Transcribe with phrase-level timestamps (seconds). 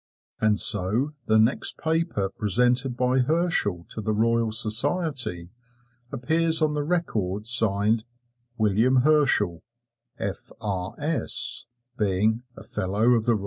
[0.39, 5.51] And so the next paper presented by Herschel to the Royal Society
[6.11, 8.05] appears on the record signed
[8.57, 9.61] "William Herschel,
[10.17, 11.67] F.R.S."